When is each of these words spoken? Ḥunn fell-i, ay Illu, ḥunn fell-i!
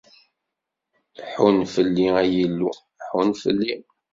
Ḥunn 1.31 1.59
fell-i, 1.73 2.07
ay 2.21 2.31
Illu, 2.45 2.71
ḥunn 3.07 3.29
fell-i! 3.41 3.73